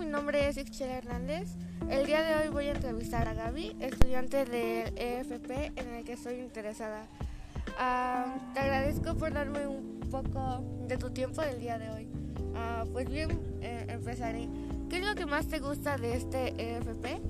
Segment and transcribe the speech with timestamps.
[0.00, 1.50] nombre es Ixchel Hernández.
[1.90, 6.14] El día de hoy voy a entrevistar a Gaby, estudiante del EFP en el que
[6.14, 7.02] estoy interesada.
[7.78, 12.08] Ah, te agradezco por darme un poco de tu tiempo del día de hoy.
[12.54, 14.48] Ah, pues bien, eh, empezaré.
[14.88, 17.20] ¿Qué es lo que más te gusta de este EFP?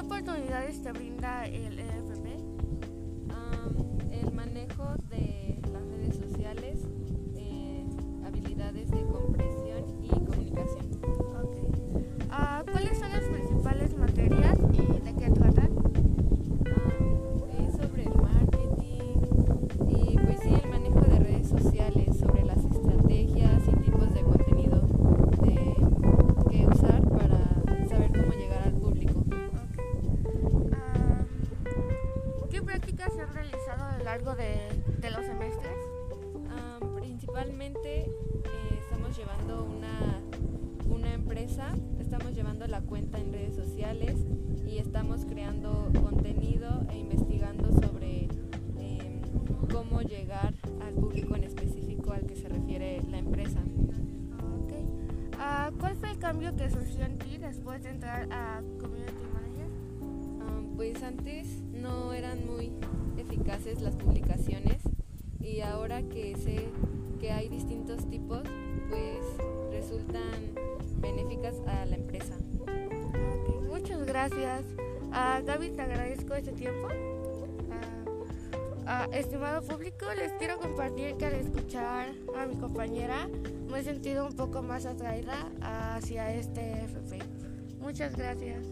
[0.00, 2.40] ¿Qué oportunidades te brinda el EFP?
[33.00, 35.76] Prácticas se han realizado a lo largo de, de los semestres?
[36.50, 40.20] Am, principalmente eh, estamos llevando una,
[40.94, 44.16] una empresa, estamos llevando la cuenta en redes sociales
[44.66, 48.28] y estamos creando contenido e investigando sobre
[48.78, 49.22] em,
[49.72, 53.60] cómo llegar al público en específico al que se refiere la empresa.
[54.62, 54.72] Ok.
[55.38, 59.49] Ah, ¿Cuál fue el cambio que surgió en ti después de entrar a Community Manager?
[60.80, 62.72] Pues antes no eran muy
[63.18, 64.78] eficaces las publicaciones
[65.38, 66.68] y ahora que sé
[67.20, 68.40] que hay distintos tipos,
[68.88, 69.18] pues
[69.70, 70.54] resultan
[71.02, 72.32] benéficas a la empresa.
[72.62, 74.64] Ok, muchas gracias.
[75.12, 76.88] Ah, Gaby, te agradezco este tiempo.
[77.70, 78.04] Ah,
[78.86, 83.28] ah, estimado público, les quiero compartir que al escuchar a mi compañera
[83.70, 87.18] me he sentido un poco más atraída hacia este FP.
[87.82, 88.64] Muchas gracias.